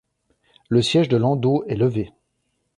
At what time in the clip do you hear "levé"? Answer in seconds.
1.75-2.11